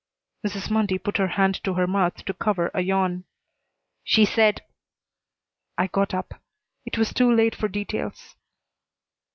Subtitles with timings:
[0.43, 0.71] Mrs.
[0.71, 3.23] Mundy put her hand to her mouth to cover a yawn.
[4.03, 4.63] "She said"
[5.77, 6.41] I got up.
[6.87, 8.35] It was too late for details.